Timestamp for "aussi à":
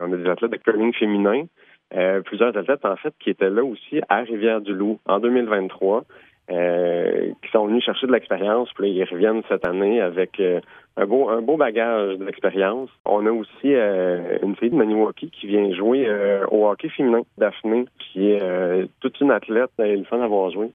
3.64-4.18